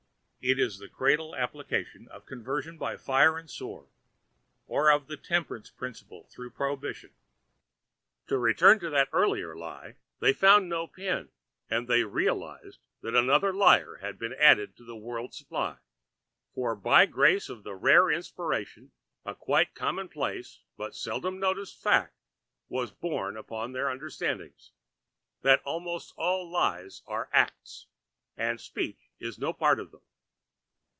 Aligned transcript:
It 0.43 0.57
is 0.57 0.79
the 0.79 0.89
cradle 0.89 1.35
application 1.35 2.07
of 2.07 2.25
conversion 2.25 2.79
by 2.79 2.97
fire 2.97 3.37
and 3.37 3.47
sword, 3.47 3.89
or 4.65 4.89
of 4.89 5.05
the 5.05 5.15
temperance 5.15 5.69
principle 5.69 6.25
through 6.31 6.49
prohibition. 6.49 7.11
To 8.25 8.39
return 8.39 8.79
to 8.79 8.89
that 8.89 9.09
early 9.13 9.43
lie. 9.43 9.97
They 10.19 10.33
found 10.33 10.67
no 10.67 10.87
pin 10.87 11.29
and 11.69 11.87
they 11.87 12.05
realised 12.05 12.79
that 13.01 13.13
another 13.13 13.53
liar 13.53 13.97
had 13.97 14.17
been 14.17 14.33
added 14.33 14.75
to 14.77 14.83
the 14.83 14.95
world's 14.95 15.37
supply. 15.37 15.77
For 16.55 16.75
by 16.75 17.05
grace 17.05 17.47
of 17.47 17.63
a 17.67 17.75
rare 17.75 18.09
inspiration 18.09 18.89
a 19.23 19.35
quite 19.35 19.75
commonplace 19.75 20.61
but 20.75 20.95
seldom 20.95 21.39
noticed 21.39 21.79
fact 21.79 22.15
was 22.67 22.89
borne 22.89 23.35
in 23.35 23.39
upon 23.39 23.73
their 23.73 23.89
understandings—that 23.89 25.61
almost 25.65 26.15
all 26.17 26.49
lies 26.49 27.03
are 27.05 27.29
acts, 27.31 27.85
and 28.35 28.59
speech 28.59 29.11
has 29.21 29.37
no 29.37 29.53
part 29.53 29.79
in 29.79 29.91
them. 29.91 30.01